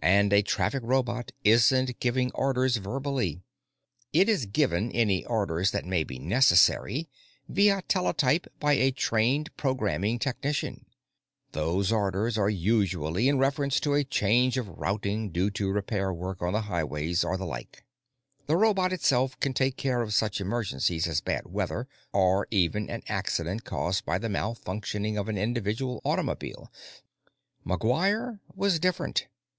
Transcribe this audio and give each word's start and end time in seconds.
And 0.00 0.32
a 0.32 0.40
traffic 0.40 0.80
robot 0.82 1.30
isn't 1.44 2.00
given 2.00 2.30
orders 2.34 2.78
verbally; 2.78 3.42
it 4.14 4.26
is 4.26 4.46
given 4.46 4.90
any 4.92 5.26
orders 5.26 5.72
that 5.72 5.84
may 5.84 6.04
be 6.04 6.18
necessary 6.18 7.10
via 7.50 7.82
teletype 7.82 8.46
by 8.58 8.72
a 8.72 8.90
trained 8.92 9.54
programming 9.58 10.18
technician. 10.18 10.86
Those 11.52 11.92
orders 11.92 12.38
are 12.38 12.48
usually 12.48 13.28
in 13.28 13.36
reference 13.36 13.78
to 13.80 13.92
a 13.92 14.04
change 14.04 14.56
of 14.56 14.68
routing 14.70 15.28
due 15.32 15.50
to 15.50 15.70
repair 15.70 16.14
work 16.14 16.40
on 16.40 16.54
the 16.54 16.62
highways 16.62 17.22
or 17.22 17.36
the 17.36 17.44
like. 17.44 17.84
The 18.46 18.56
robot 18.56 18.90
itself 18.90 19.38
can 19.38 19.52
take 19.52 19.76
care 19.76 20.00
of 20.00 20.14
such 20.14 20.40
emergencies 20.40 21.06
as 21.06 21.20
bad 21.20 21.44
weather 21.46 21.86
or 22.14 22.48
even 22.50 22.88
an 22.88 23.02
accident 23.06 23.64
caused 23.64 24.06
by 24.06 24.16
the 24.16 24.28
malfunctioning 24.30 25.18
of 25.20 25.28
an 25.28 25.36
individual 25.36 26.00
automobile. 26.06 26.72
McGuire 27.66 28.40
was 28.54 28.78
different. 28.78 29.26